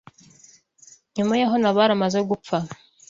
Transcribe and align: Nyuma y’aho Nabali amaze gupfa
Nyuma 1.15 1.33
y’aho 1.39 1.55
Nabali 1.59 1.91
amaze 1.95 2.19
gupfa 2.29 2.57